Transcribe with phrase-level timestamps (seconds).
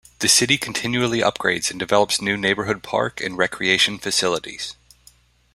[0.17, 4.75] The city continually upgrades and develops new neighborhood park and recreation facilities.